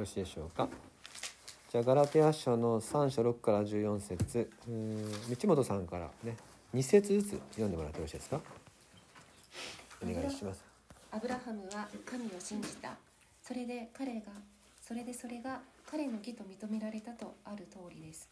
[0.00, 0.68] ろしいでしょうか。
[1.70, 4.50] じゃあガラテヤ書の3章6から14節。
[4.68, 6.36] うーん道本さんからね
[6.74, 8.40] 2節ずつ読んでもらってよろしいですか。
[10.02, 10.62] お願いします。
[11.10, 12.96] アブラハムは神を信じた。
[13.42, 14.32] それで彼が
[14.80, 15.60] それでそれが
[15.90, 18.28] 彼の義と認められたとある通りです。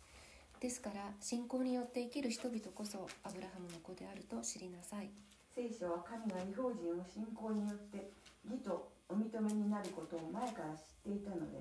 [0.61, 5.11] ですから信仰によって生きる人々こそアブラハムの子であると知りなさい。
[5.55, 8.11] 聖書は神が違法人を信仰によって
[8.49, 11.61] 義とお認めになることを前から知っていたので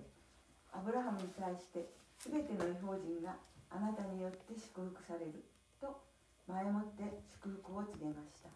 [0.72, 1.84] アブラハムに対して
[2.24, 3.36] 全ての違法人が
[3.68, 5.44] あなたによって祝福される
[5.84, 6.00] と
[6.48, 8.48] 前もって祝福を告げました。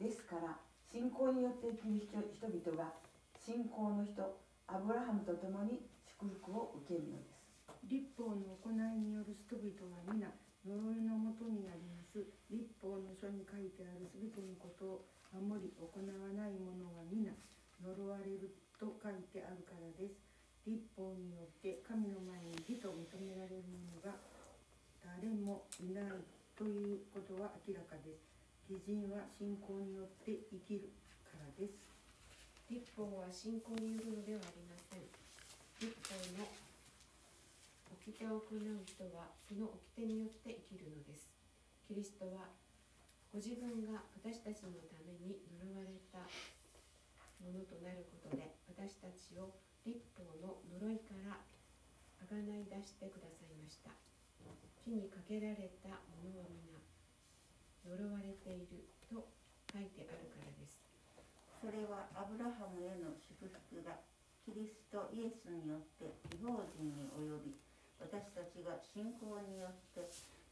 [0.00, 0.56] ですから
[0.88, 2.96] 信仰によって生きる人々が
[3.36, 4.24] 信仰の人
[4.72, 5.84] アブラハムと共に
[6.16, 7.44] 祝福を受けるのです。
[7.92, 10.32] 立法の行いによる人々は皆
[10.64, 12.24] 呪いのもとになります。
[12.48, 15.04] 立法の書に書いてあるすべてのこと
[15.36, 17.36] を守り行わない者は皆
[17.82, 20.14] 呪われると書いてあるからです。
[20.66, 24.14] 立法によって神の前に義と認められる者が
[25.02, 26.22] 誰もいない
[26.54, 28.22] ということは明らかです。
[28.70, 30.86] 義人は信仰によって生きる
[31.26, 31.74] からです。
[32.70, 35.02] 立法は信仰によるのではありません。
[35.82, 36.46] 立法の
[37.98, 39.66] 掟を行う人はその
[39.98, 41.26] 掟によって生きるのです。
[41.86, 42.46] キリストは
[43.34, 46.22] ご自分が私たちのために呪われた
[47.42, 49.52] ものとなることで私たちを
[49.84, 53.90] 立法の呪いからあがない出してくださいました。
[54.86, 56.78] 木にかけられたものは皆
[57.86, 59.26] 呪われていると
[59.70, 60.78] 書いてあるからです。
[61.58, 64.02] それはアブラハムへの祝福が
[64.42, 67.54] キリストイエスによって違法人に及び
[68.02, 70.02] 私たちが信仰によって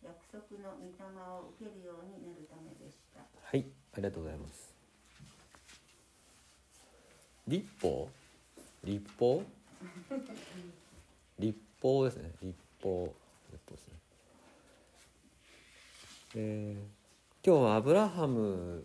[0.02, 1.02] 約束の御霊
[1.34, 3.26] を受けるようになるためでした。
[3.26, 4.69] はいありがとうございます
[7.50, 8.08] 立法？
[8.84, 9.42] 立法？
[11.40, 12.30] 立法ですね。
[12.40, 13.12] 立法。
[13.50, 13.94] 立法ですね。
[16.36, 17.00] えー
[17.42, 18.84] 今日はアブラハム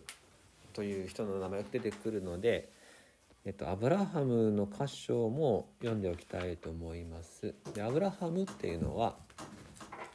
[0.72, 2.70] という人の名前が出てくるので、
[3.44, 7.54] えっと、アブラハムの箇所も読んでおきたいと思います。
[7.74, 9.14] でアブラハムっていうのは、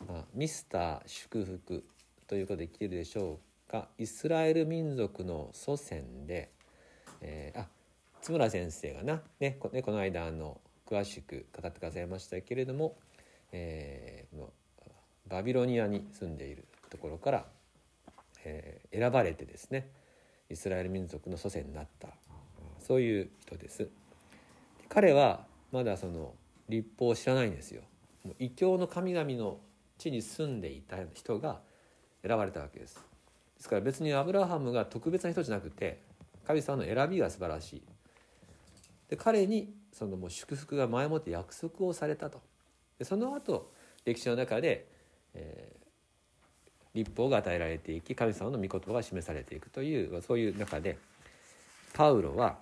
[0.09, 1.83] まあ、ミスター祝福
[2.25, 3.87] ということで聞いるでしょうか。
[3.99, 6.49] イスラエル民族の祖先で、
[7.21, 7.67] えーあ
[8.21, 12.95] 津村先生がな、ねこね、この間あの詳しく語ってくださいましたけれども、
[13.51, 14.43] えー
[15.27, 17.45] バビロニアに住んでいるところから、
[18.43, 19.89] えー選ばれてですね
[20.49, 22.09] イスラエル民族の祖先になった
[22.79, 23.87] そういう人です。
[24.89, 26.33] 彼はまだその
[26.67, 27.81] 立法を知らないんですよ。
[28.25, 29.59] もう異教の神々の
[29.97, 31.61] 地に住んでいた人が
[32.21, 32.95] 選ばれたわけです。
[32.95, 33.01] で
[33.61, 36.01] すから別にアブラハムが特別な人じゃなくて
[36.45, 37.83] 神様の選びが素晴らしい。
[39.11, 42.41] で彼にそのもう祝福が前もって約束をされたと。
[42.97, 43.71] でその後
[44.05, 44.87] 歴史の中で、
[45.35, 45.81] えー
[46.93, 50.97] 立法が与えられていき神様の御言葉が示されていくというそういう中で
[51.93, 52.57] パウロは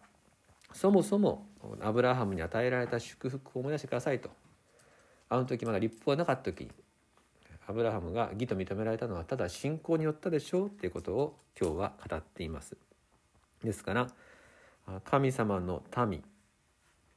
[0.73, 1.47] そもそも
[1.81, 4.29] アブラハムに与えられた祝福を思い出してくださいと
[5.29, 6.69] あの時まだ立法がなかった時に
[7.67, 12.77] アブラハムが義と認められたのはただ信仰によったでしょうっていうことを今日は語っています。
[13.63, 14.07] ですから
[15.05, 16.23] 神様の民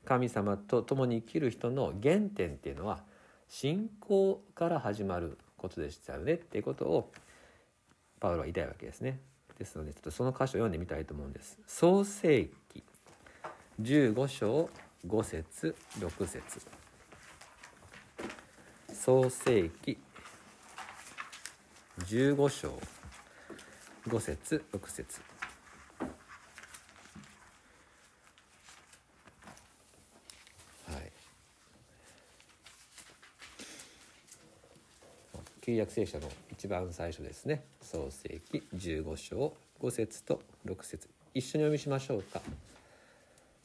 [0.04, 3.02] 神様と共に生きる人の原点っていうのは
[3.48, 7.12] 信仰から始まることでしたよねっていうことを
[8.20, 9.20] パウロは言いたいわけですね。
[9.58, 11.58] ですのでちょっとその箇所を読んでみたいと思うんです。
[11.66, 12.82] 創世記
[13.80, 14.70] 15章
[15.06, 16.60] 5節6節
[18.92, 19.98] 創世記
[21.98, 22.78] 15章
[24.06, 25.20] 5節6節
[30.86, 31.12] はい
[35.72, 37.64] 旧約聖書の一番最初ですね。
[37.80, 41.08] 創世記15章5節と6節。
[41.32, 42.42] 一緒にお読みしましょうか。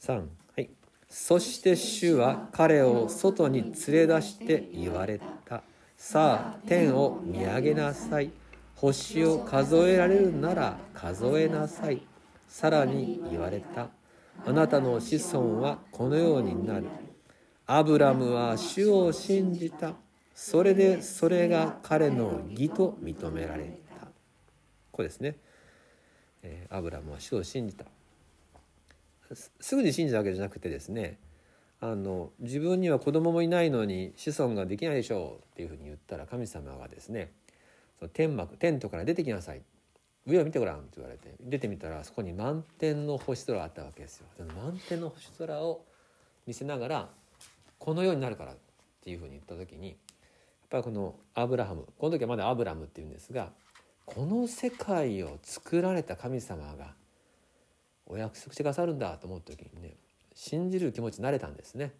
[0.00, 0.24] 3は
[0.56, 0.70] い。
[1.06, 5.62] そして主は彼を外に連れ出して言われた。
[5.98, 8.30] さあ天を見上げなさい。
[8.76, 12.00] 星を数えられるなら数えなさい。
[12.48, 13.88] さらに言われた。
[14.46, 16.86] あなたの子孫はこのようになる。
[17.66, 19.92] アブラムは主を信じた。
[20.40, 23.64] それでそれが彼の義と認められ
[24.00, 24.06] た。
[24.92, 25.36] これですね、
[26.44, 27.84] えーアブラムは主を信じた。
[29.58, 31.18] すぐに信じたわけじゃなくてですね
[31.80, 37.32] あの自分には子供もいないのに子孫ができないでしょうっていうふうに言ったら神様がですね
[37.98, 39.62] その天幕テントから出てきなさい。
[40.24, 44.26] 上を見てごらんって言われて出てみたらそこに満天の星空があったわけですよ。
[44.54, 45.84] 満天の星空を
[46.46, 47.08] 見せながら
[47.80, 48.56] このようになるからっ
[49.02, 49.96] ていうふうに言った時に
[50.68, 53.52] ぱりこのアブラハムこの時はまだアブラムっていうんですが
[54.04, 56.94] この世界を作られた神様が
[58.06, 59.96] お約束してくださるんだと思った時にね
[60.34, 61.92] 信じる気持ちになれたんですね。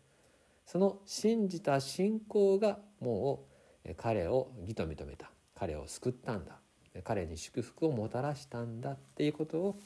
[0.64, 3.46] その信じた信仰がも
[3.86, 6.58] う彼を義と認めた彼を救ったんだ
[7.04, 9.78] 彼に祝福をもたらしたんだっていうことを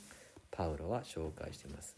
[0.50, 1.94] パウロは紹介しています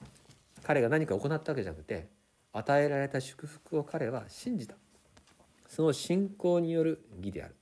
[0.63, 2.09] 彼が何か行ったわけじゃなくて
[2.53, 4.75] 与えられた祝福を彼は信じた
[5.75, 7.57] その信仰による義である。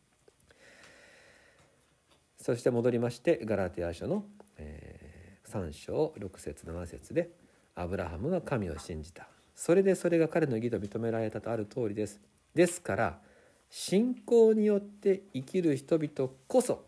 [2.37, 4.25] そして戻りましてガラテヤ書の、
[4.59, 7.31] えー、3章6節7節で
[7.75, 12.21] 「アブラハムは神を信じた」それでそれが彼の義と認められたとある通りです。
[12.55, 13.21] ですから
[13.71, 16.85] 信仰によって生きる人々こそ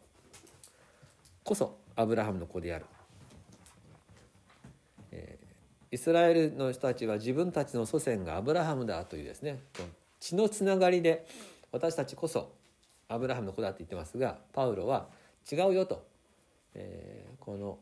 [1.42, 2.84] こそアブラハムの子である、
[5.10, 9.62] えー、イスラエルの人たちは自分たちの祖先がアブラハムだというですね
[10.24, 11.26] 血のつながりで
[11.70, 12.54] 私たちこそ
[13.08, 15.08] アブラハムの子だって言ってますがパウロは
[15.52, 16.02] 違うよと、
[16.72, 17.78] えー、この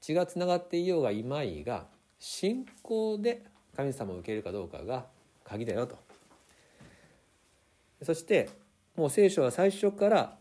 [0.00, 1.86] 血がつながっていようがいまいが
[2.18, 3.44] 信仰で
[3.76, 5.06] 神様を受けるかどうかが
[5.44, 5.96] 鍵だよと。
[8.02, 8.50] そして
[8.96, 10.36] もう聖書は最初から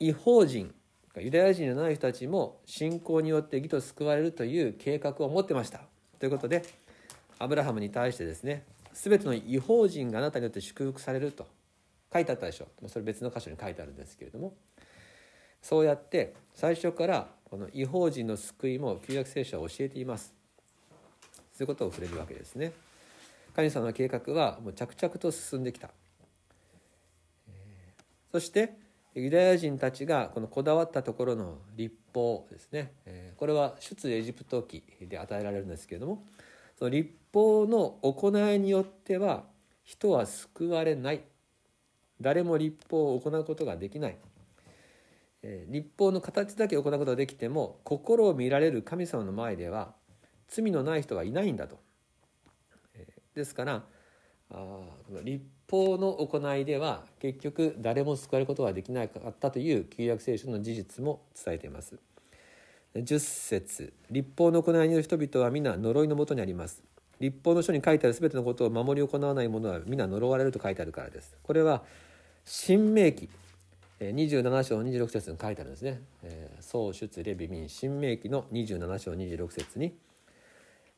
[0.00, 0.74] 違法人
[1.18, 5.82] ユダヤ人のない人たちも信仰によって義と救われるという計画を持ってました。
[6.18, 6.64] ということで
[7.38, 8.64] アブラハムに対してですね
[8.96, 11.46] 全ての違法人があなたによって祝福されると。
[12.12, 12.68] 書いてあったでしょ。
[12.88, 14.54] それ別の箇所に書いてあるんですけれども。
[15.60, 20.32] そうやって最初からこの違法人の救いも旧約聖書は教えています。
[21.52, 22.72] そういうことを触れるわけですね。
[23.54, 25.90] 神様の計画はもう着々と進んできた。
[28.32, 28.74] そして
[29.14, 32.92] ユダヤ人たちがこのこだわったところの立法ですね。
[33.36, 36.24] これは出エジプト記で与えられるんですけれども。
[36.78, 39.44] その立法の行いによっては
[39.82, 41.22] 人は救われない
[42.20, 44.16] 誰も立法を行うことができない
[45.68, 49.94] 立法の形だけ行うことができても心を見られる神様の前では
[50.48, 51.78] 罪のない人はいないんだと。
[53.34, 53.84] ですから
[54.50, 61.98] あこの立法の行いでは結局誰も救われることができなかったという旧約聖書の事実も伝えています。
[63.02, 66.82] 10節立法の行いによる人々は皆呪いのもとにあります。
[67.18, 71.36] 立法の書に書いてある全てのことを守り行わない者は皆呪われると書いてあるからです。
[71.42, 71.82] これは
[72.44, 73.28] 新明記
[74.00, 76.02] 27章26節に書いてあるんですね。
[76.60, 79.94] 創出レビ民新明記の27章26節に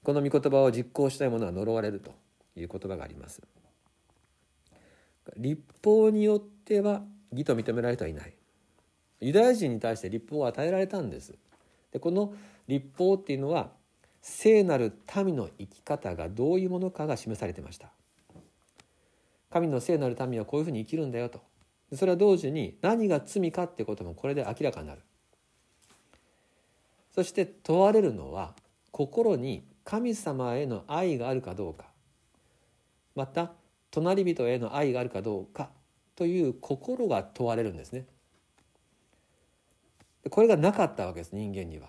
[0.03, 2.13] この御言葉を実行したい者は呪われると
[2.57, 3.43] いう言葉があります。
[5.37, 7.03] 立法によっては
[7.33, 8.33] 義と認められてはいない
[9.21, 11.35] ユダヤ人に対して立法を与えられたんです
[11.93, 12.35] でこの
[12.67, 13.71] 立法っていうのは
[14.21, 14.93] 聖なる
[15.25, 17.91] 民の生き方がどういうものかが示されてました。
[19.51, 21.41] 神の聖なる民はこういうふうに生きるんだよと。
[21.95, 25.01] それは同時に何が罪かってこともこれで明らかになる。
[27.15, 28.55] そして問われるのは
[28.91, 31.87] 心に神様への愛があるかどうか。
[33.15, 33.53] また
[33.91, 35.71] 隣人への愛があるかどうか
[36.15, 38.05] という心が問われるんですね。
[40.31, 41.89] これがなかったわけです人間には。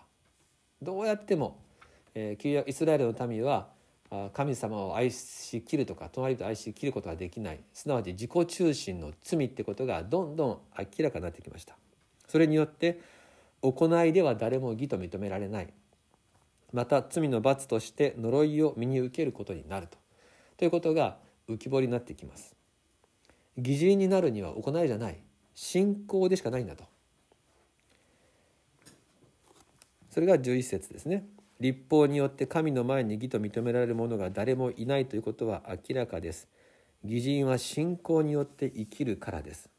[0.81, 1.59] どうやっても、
[2.15, 3.69] えー、イスラエルの民は
[4.33, 7.59] 神様を愛しきるとか隣人を愛しきることができない。
[7.73, 11.77] すなわち自己中心の罪ってことがどんどん明らかになってきました。
[12.27, 12.99] それによって
[13.61, 15.73] 行いでは誰も義と認められない。
[16.71, 19.97] また罪の罰として呪いを身に受けることになると。
[20.57, 21.17] ということが
[21.47, 22.55] 浮き彫りになってきます。
[23.57, 25.19] 偽人になるには行いじゃない。
[25.53, 26.83] 信仰でしかないんだと。
[30.19, 31.23] それが11節ですね。
[31.61, 36.49] 立法によって神の前に義と認められる者が誰もいないということは明らかです。
[37.05, 39.69] 偽人は信仰によって生きるからです。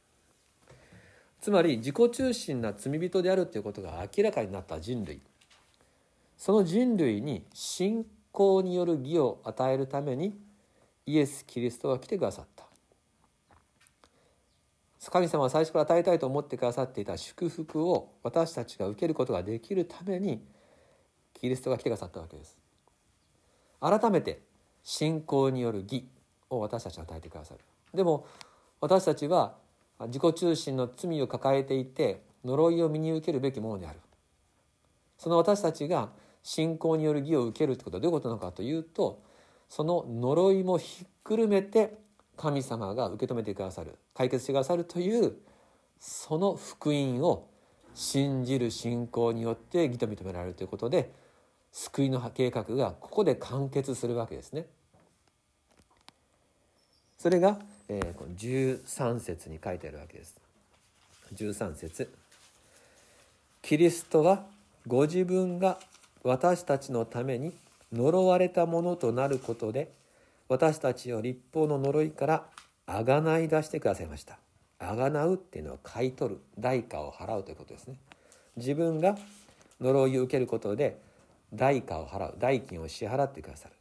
[1.42, 5.20] つまり自己中心な罪人であるということが明らかになった人類。
[6.38, 10.34] その人類に信仰による義を与えるために
[11.04, 12.69] イエス・キリストが来てくださった。
[15.08, 20.44] 神様は最初から与えたいと思ってくださっていた祝福を私たちが受けることができるために
[21.32, 22.58] キリストが来てくださったわけです。
[23.80, 24.42] 改めて
[24.82, 26.06] 信仰による義
[26.50, 27.60] を私たちに与えてくださる。
[27.94, 28.26] でも
[28.80, 29.54] 私たちは
[30.06, 34.00] 自己中心の罪を抱えていて呪いを身に受けるべきものである。
[35.16, 36.10] その私たちが
[36.42, 39.22] 信仰による義を受けるってことはどういうことなのかというと
[39.68, 41.98] その呪いもひっくるめて
[42.40, 45.34] 神様が受け止めてくださる解決してくださるという
[45.98, 47.46] その福音を
[47.94, 51.12] 信じる信仰によって義と認められるということで
[51.70, 54.66] 救いの計画がここで完結するわけですね。
[57.18, 57.58] それが、
[57.90, 60.40] えこの13節に書いてあるわけです
[61.34, 62.10] 13節
[63.60, 64.46] キリストは
[64.86, 65.78] ご自分が
[66.22, 67.52] 私たちのために
[67.92, 69.92] 呪われたものとなることで
[70.50, 72.46] 私たちを立法の呪いから
[72.84, 74.40] あがない出してくださいました。
[74.80, 78.00] あがなうっていうのは買い取る代価を払うということですね。
[78.56, 79.16] 自分が
[79.80, 81.00] 呪いを受けることで
[81.54, 83.74] 代価を払う代金を支払ってくださる。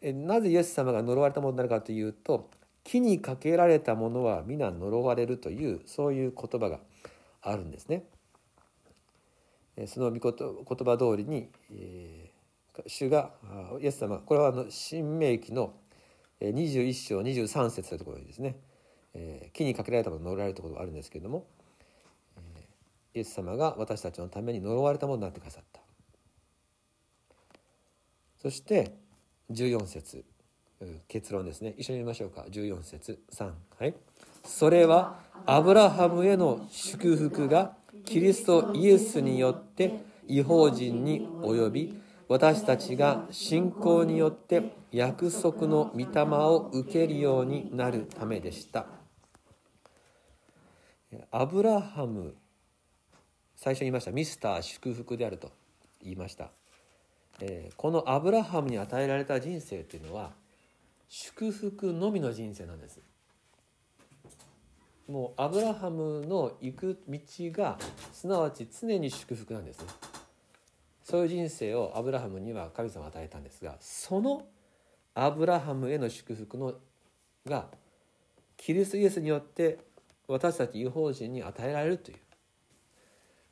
[0.00, 2.48] えなぜイエス様が呪われたものになるかというと
[2.82, 6.80] 木にかけられたものは皆呪われるというそういう言葉が
[7.42, 8.04] あるんですね。
[9.76, 12.19] えその御言言葉通りに、えー
[12.86, 13.32] 主が
[13.80, 14.18] イエス様。
[14.18, 15.74] これはあの新明記の
[16.40, 18.56] 21章23節というところにですね、
[19.14, 21.46] えー木にかけられたもの呪われるところがあるんですけれども、
[22.36, 25.80] えーイエス様が私たちのために呪われたものになってくださった。
[28.40, 28.94] そして
[29.50, 30.24] 14節。
[31.08, 31.74] 結論ですね。
[31.76, 32.46] 一緒に見ましょうか。
[32.50, 33.94] 14節3はい。
[34.44, 48.86] それはアブラハムへの祝福がキリストイエスによって違法人に及び私たちが信仰によって約束の御霊を受けるようになるためでした。
[51.32, 52.36] アブラハム
[53.56, 54.12] 最初に言いました。
[54.12, 55.50] ミスター祝福であると
[56.04, 56.50] 言いました。
[57.40, 60.30] えこのアブラハムに与えられた人生というのは
[61.08, 63.00] 祝福のみの人生なんです。
[65.08, 67.76] もうアブラハムの行く道が
[68.12, 70.19] すなわち常に祝福なんですね。
[71.10, 74.46] そういう人生をアブラハムには神様は与えたんですがその
[75.12, 76.74] アブラハムへの祝福の
[77.44, 77.66] が
[78.56, 79.78] キリストイエスによって
[80.28, 82.18] 私たち違法人に与えられるという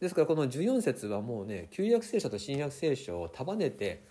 [0.00, 4.04] ですからこの14節はもうね旧約聖書と新約聖書を束ねて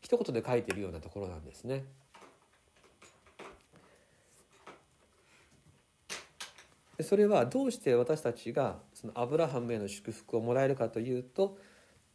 [0.00, 1.84] 一言で書いているようなところなんですね。
[7.00, 11.58] それはどうして私たちがそのアブラハムへの祝福をもらえるかというと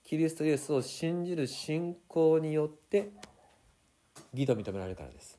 [0.09, 3.11] キリストイエスを信じる信仰によって
[4.33, 5.37] 義と認められるからです。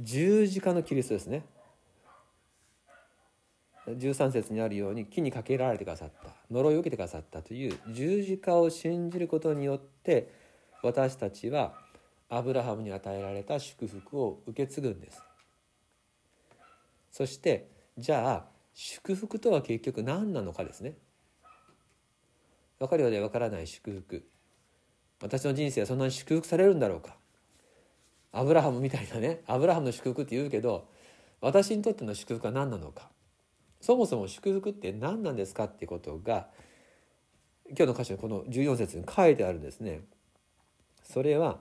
[0.00, 1.44] 十字架のキリストですね。
[3.86, 10.32] 13節にあるように木にかけられてくださった呪いを受けてくださったという十字架を信じることによって
[10.82, 11.74] 私たちは
[12.28, 15.22] アブラハムに与えられた祝福を受け継ぐんです
[17.12, 18.44] そしてじゃあ
[18.74, 20.96] 祝福とは結局何なのかですね
[22.80, 24.24] 分かるようで分からない祝福
[25.22, 27.14] 私の人生はそんなに祝福されるんだろうか
[28.32, 30.88] アブラハムみたいなねアブラハムの祝福って言うけど
[31.40, 33.08] 私にとっての祝福は何なのか
[33.80, 36.48] そもそも祝福って何なんですかってことが
[37.70, 40.00] 今日の箇所にこの14節に書いてあるんですね。
[41.04, 41.58] それは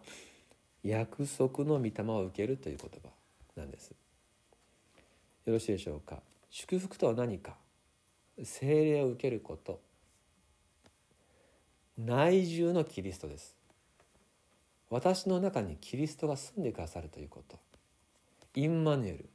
[0.84, 3.10] 約束の御霊を受けるという言葉
[3.56, 3.92] なんです。
[5.46, 6.20] よろしいでしょうか。
[6.50, 7.56] 祝福とは何か。
[8.44, 9.82] 聖霊を受けること。
[12.06, 13.58] 内住のキリストです。
[14.90, 17.60] 私の中にキリストが住んでくださるということ。
[18.56, 19.30] インマヌエル。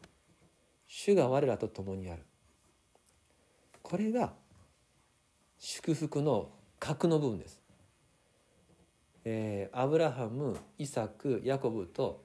[0.89, 2.23] 主が我らと共にある。
[3.83, 4.33] これが
[5.59, 6.49] 祝福の
[6.81, 7.61] 核の部分です。
[9.27, 12.25] えーアブラハムイサクヤコブと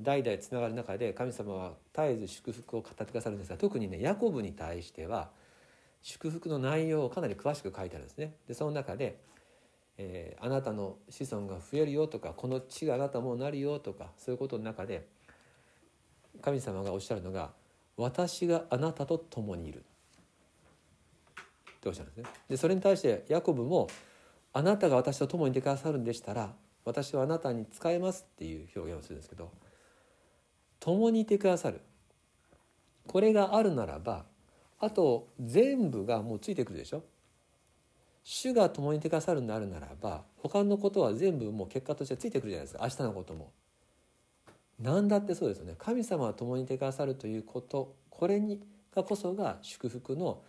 [0.00, 5.30] 代々つながる中で神様は絶えず祝福を語ってくださるんですが特にねヤコブに対しては
[6.02, 8.34] 祝福の内容をかなり詳しく書いてあるんですね。
[8.48, 9.20] でその中で、
[9.98, 15.06] えーあなたの子孫が増えるよ」とか「この地があなたもなるよ」とかそういうことの中で
[16.42, 17.52] 神様がおっしゃるのが
[17.96, 19.84] 「私があなたと共にいる」
[21.78, 22.30] っておっしゃるんですね。
[22.48, 23.88] でそれに対してヤコブも
[24.52, 29.50] 「あなたが私と共にいてくださるんでしたら私はあなたに仕えます」っていう表現をするんですけど
[30.80, 31.80] 「共にいてくださる」
[33.06, 34.26] これがあるならば
[34.78, 37.02] あと全部がもうついてくるでしょ。
[38.28, 42.82] 主が共にいてくださるんであるならば他のことは全部もう結果としてついてくるじゃないですか。
[42.82, 43.52] 明日のことも。
[44.80, 45.76] 何だってそうですよね。
[45.78, 48.60] 神様は共にいてくださるということこれに
[48.92, 50.42] がこそが祝福の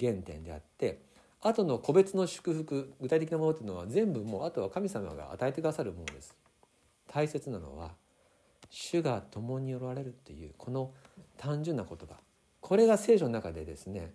[0.00, 1.02] 原点であって
[1.42, 6.34] 後の個別の祝福具体的なものっていうのは全部もうあとは神様が与えてくださるものです。
[7.08, 7.90] 大切なのは
[8.70, 10.92] 主が共におられるっていうこの
[11.36, 12.16] 単純な言葉。
[12.62, 14.14] これが聖書の中でですね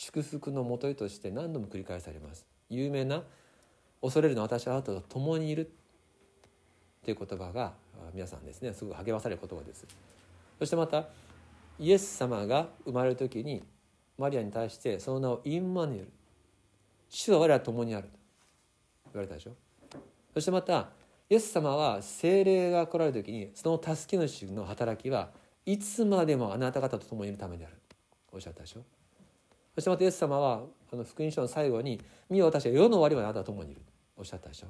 [0.00, 2.46] 祝福のもとへとして何度も繰り返されます。
[2.70, 3.24] 有名な
[4.00, 5.68] 恐れるの私はあなたと共にいるっ
[7.04, 7.72] ていう言葉が
[8.14, 8.72] 皆さんですね。
[8.72, 9.84] すごく励まされる言葉です。
[10.60, 11.08] そしてまた
[11.80, 13.64] イエス様が生まれる時に
[14.16, 16.08] マリアに対してその名をインマヌエル
[17.08, 18.10] 主は我ら共にあると。
[19.12, 19.56] 言われたでしょ？
[20.32, 20.90] そしてまた
[21.28, 25.30] イエス様は精霊が来られる時にその助け主の働きは
[25.66, 27.74] いつまでもあなた方と共にいるためである。
[28.30, 28.82] おっしゃったでしょ？
[29.78, 33.80] そしてまたイエス様はあの福音書の最後に「見よ私は世の終わりまであなたと共にいる」
[34.18, 34.66] おっしゃったでしょ。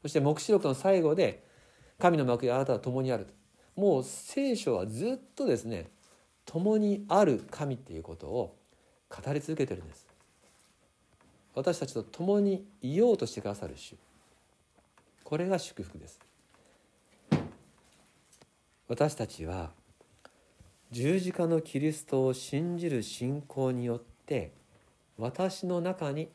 [0.00, 1.44] そして黙示録の最後で
[2.00, 3.26] 「神の幕屋あなたは共にある」
[3.76, 5.90] もう聖書はずっとですね
[6.46, 8.56] 共にある神っていうことを
[9.10, 10.06] 語り続けてるんです。
[11.54, 13.94] 私たちと共にいようとしてくださる主。
[15.22, 16.18] これが祝福です。
[18.88, 19.72] 私たちは
[20.90, 24.13] 十字架のキリストを信じる信仰によって
[25.18, 26.28] 私の中に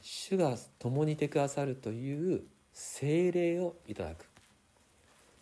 [0.00, 4.26] 主が共にいてくださるという精霊をいただく。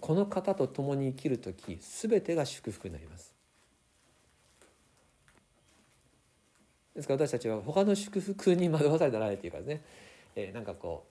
[0.00, 3.34] この方と共に生きる時全てが祝福になります。
[6.94, 9.82] ですから私たちは他の祝福に惑わされたらないというかね、
[10.34, 11.04] えー、なんかこ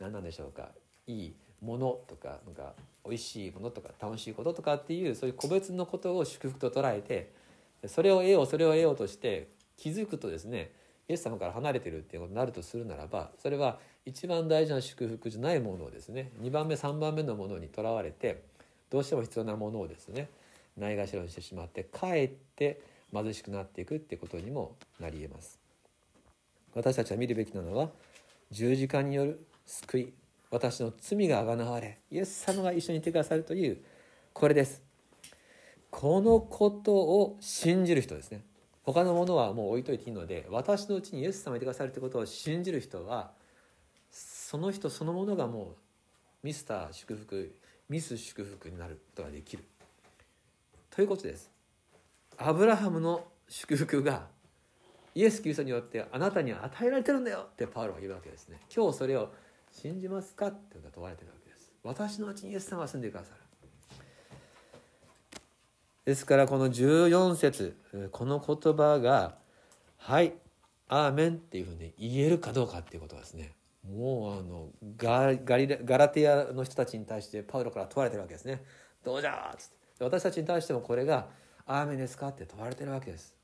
[0.00, 0.68] う何なんでしょうか。
[1.06, 2.74] いいものとかなんか
[3.04, 7.30] 美味しいものとか楽しいこととかっていうそういう個別のことを祝福と捉えて
[7.88, 9.48] それを得ようそれを得ようとして
[9.80, 10.70] 気づくとですね
[11.08, 18.42] イエス様から離れてるっていうことになるとするならばそれは一番大事な祝福じゃないものをですね2番目3番目のものにとらわれて
[18.90, 20.28] どうしても必要なものをですね
[20.76, 22.80] ないがしろにしてしまってかえって
[23.12, 25.58] 貧しくなっていくってことにもなりえます。
[26.74, 27.90] 私たちは見るべきなのは
[28.52, 30.12] 十字架による救い
[30.50, 33.78] 私の罪があがなわれイエス様が一緒にいてくださるという
[34.32, 34.82] これです。
[35.90, 38.42] このことを信じる人ですね。
[38.82, 43.32] 他のものはもう置いといていいので私のうちにイエス様がいてくださるということを信じる人は
[44.10, 45.76] その人そのものがも
[46.42, 47.54] うミスター祝福
[47.90, 49.64] ミス祝福になることができる。
[50.90, 51.50] ということです。
[52.38, 54.28] アブラハムの祝福が
[55.14, 58.60] イエス・キリストによってあなたには与えられてるんだよってパウロは言うわけですね。
[58.74, 59.32] 今日それを
[59.72, 61.72] 信じますかっていうのが問われてるわけです。
[61.82, 63.49] 私のうちにイエス様が住んでくださる。
[66.04, 67.76] ですからこの14節
[68.12, 69.36] この言葉が
[69.98, 70.34] 「はい
[70.88, 73.54] アーメン」っていうふうに言えるかどうかっていうことはですね
[73.86, 78.64] もうあのガガラテヤの人たちに対してパウロから問われてるわけですね
[79.04, 81.28] 「どうじゃ!」っつって私たちに対してもこれが
[81.66, 83.36] 「アーメンですか?」って問われてるわけです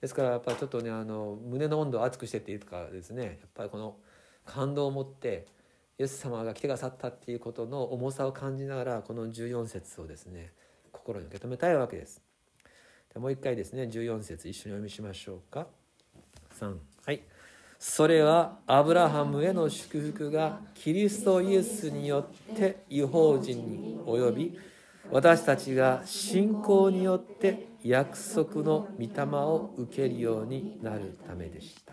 [0.00, 3.96] ですからやっぱりちょっとねあの胸の温度を熱くしてっていうかですねやっぱりこの
[4.44, 5.46] 感動を持って
[5.98, 10.52] イエス様が来てくださったっていうことの重さを感じながらこの14節をですね
[10.94, 12.22] 心に受け止めたいわけです。
[13.12, 15.66] でもう一回ですね14節一緒にお読みしましょうか。
[16.58, 16.76] 3
[17.06, 17.22] はい。
[17.78, 24.58] それはアブラハムへの祝福がキリストイエスによって違法人に及び
[25.10, 31.92] 私たちが信仰によって約束の御霊を受けるようになるためでした。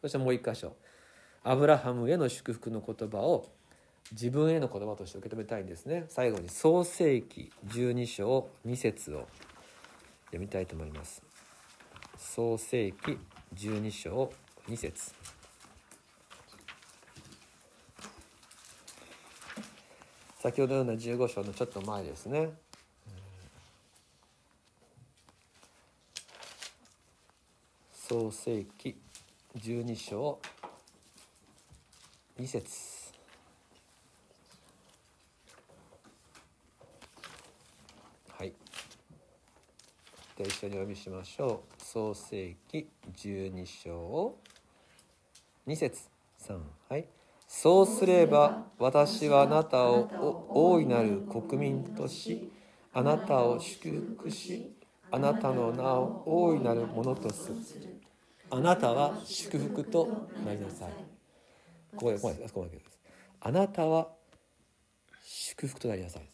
[0.00, 0.74] そしてもう一箇所。
[1.42, 3.46] アブラハムへの祝福の言葉を
[4.12, 6.04] 自分への言葉として受け止めたいんですね。
[6.08, 9.26] 最後に創世記12章2節を
[10.26, 11.22] 読みたいと思います。
[12.16, 13.18] 創世記
[13.54, 14.32] 12章
[14.68, 15.12] 2節。
[20.38, 22.50] 先ほどのような15章のちょっと前ですね。
[28.08, 28.94] 創世記
[29.58, 30.38] 12章
[32.38, 32.70] 2節
[38.28, 38.52] はい
[40.36, 41.82] で一緒にお読みしましょう。
[41.82, 44.36] 創世記12章。
[45.66, 46.10] 2節。
[46.46, 46.58] 3
[46.90, 47.06] はい。
[47.48, 52.52] そうすれば私はあなたを大いなる国民とし
[52.92, 54.76] あなたを祝福し
[55.10, 57.48] あなたの名を大いなるものとす。
[57.48, 57.56] る
[58.50, 60.90] あなたは祝福となりなさい。
[61.96, 62.98] ここでここまでここまでです。
[63.40, 64.08] あなたは
[65.24, 66.28] 祝福となりなさいいい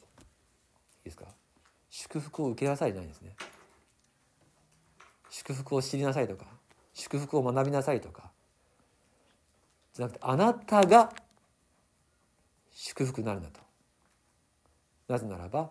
[1.04, 1.26] ですか？
[1.88, 3.36] 祝福を受けなさいじゃないですね。
[5.32, 6.44] 祝福を知りなさいとか
[6.92, 8.30] 祝福を学びなさいとか
[9.94, 11.10] じゃなくてあなたが
[12.70, 13.60] 祝福になるんだと。
[15.08, 15.70] なぜならば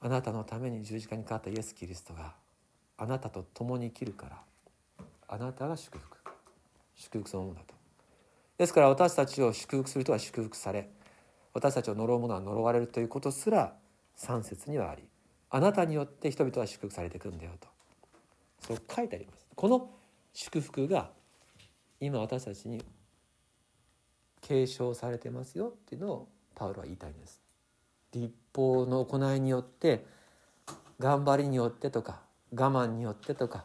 [0.00, 2.34] あなたのために十字架にかかったイエス・キリストが
[2.96, 4.38] あなたと共に生きるから
[5.28, 6.16] あなたが祝福
[6.94, 7.74] 祝福そのものだと。
[8.56, 10.88] ですから私たちを祝福する人は祝福され
[11.54, 13.74] 私たちを呪う者は呪われるということすら
[14.16, 15.02] 3節にはあり
[15.50, 17.71] あなたによって人々は祝福されていくんだよと。
[18.66, 19.46] そう書いてあります。
[19.54, 19.90] この
[20.32, 21.10] 祝福が
[22.00, 22.84] 今私たちに
[24.40, 27.40] 継承されてますよっていうのをパウロは言いたいんです。
[28.12, 30.04] 立法の行いによって
[30.98, 32.20] 頑張りによってとか
[32.54, 33.64] 我慢によってとか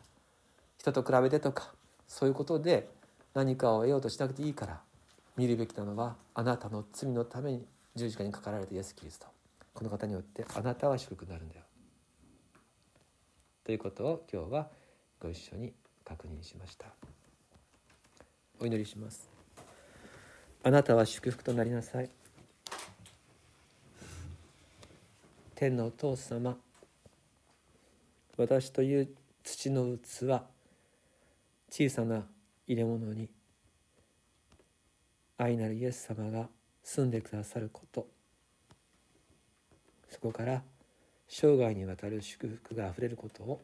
[0.78, 1.74] 人と比べてとか
[2.08, 2.90] そういうことで
[3.34, 4.82] 何かを得ようとしなくていいから
[5.36, 9.28] 見るべきなのはあなたの罪のために十字架にかかられたイエス・キリスト。
[9.74, 11.62] この方によってあなたは祝福になるんだよ。
[13.64, 14.70] ということを今日は
[15.20, 15.74] ご一緒に
[16.06, 16.88] 確認しました。
[18.60, 19.30] お祈りします。
[20.64, 22.10] あなたは祝福となりなさい。
[25.56, 26.56] 天のお父様
[28.38, 29.10] 私という
[29.44, 30.44] 土の器
[31.72, 32.28] 小さな
[32.68, 33.28] 入れ物に
[35.40, 36.48] 愛なるイエス様が
[36.84, 38.08] 住んでくださること
[40.10, 40.62] そこから
[41.28, 43.60] 生涯にわたる祝福があふれることを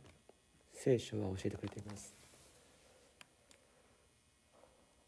[0.83, 2.13] 聖書は教えてくれています。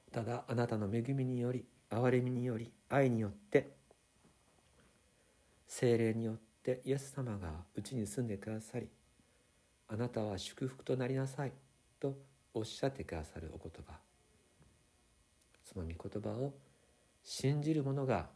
[0.10, 3.74] ただあなたの恵みにより憐れみにより愛によって
[5.68, 8.88] 精霊によってイエス様がうちに住んでくださり
[9.90, 11.52] あなたは祝福となりなさい
[12.00, 12.16] と
[12.54, 13.96] おっしゃってくださるお言葉。
[15.62, 16.54] その御言葉を
[17.22, 18.30] 信じる者が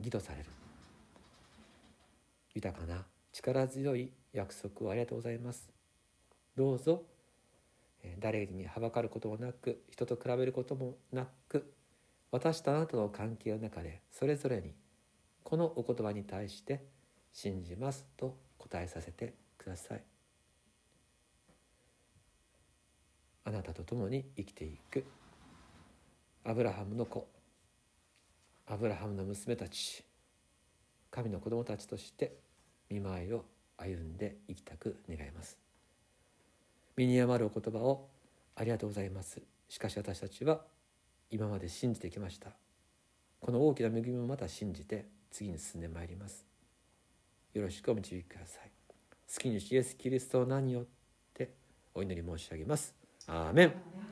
[0.00, 0.46] 義とされる。
[2.54, 5.79] 豊かな力強い約束をありがとうございます。
[6.60, 7.04] どうぞ。
[8.18, 11.72] 誰にはばかることもなく人と比べることもなく
[12.30, 14.74] 私とあなたの関係の中でそれぞれに
[15.42, 16.84] このお言葉に対して
[17.32, 20.02] 信じますと答えさせてください。
[23.44, 25.06] あなたと共に生きていく。
[26.44, 27.26] アブラハムの子。
[28.66, 30.04] アブラハムの娘たち。
[31.10, 32.36] 神の子供たちとして
[32.90, 33.46] 見舞いを
[33.78, 35.69] 歩んでいきたく願います。
[37.00, 38.08] 身に余るお言葉を
[38.54, 39.40] ありがとうございます。
[39.70, 40.60] しかし私たちは
[41.30, 42.50] 今まで信じてきました。
[43.40, 46.44] この大きな恵みもまた信じて次に進んでまいります。
[47.54, 48.70] よろしくお導きください。
[49.34, 50.84] 好きにイエスキリストの名によっ
[51.32, 51.54] て
[51.94, 52.94] お祈り申し上げます。
[53.26, 54.09] アーメン。